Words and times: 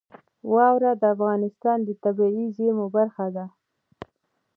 واوره 0.53 0.91
د 1.01 1.03
افغانستان 1.15 1.77
د 1.83 1.89
طبیعي 2.03 2.45
زیرمو 2.55 2.85
برخه 2.95 3.25
ده. 3.35 3.45